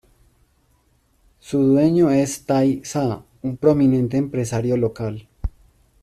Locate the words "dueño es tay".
1.61-2.81